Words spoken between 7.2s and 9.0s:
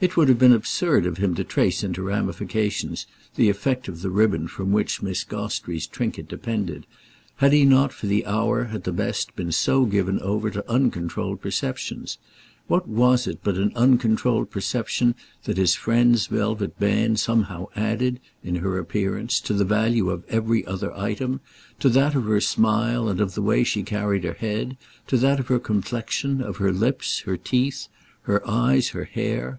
had he not for the hour, at the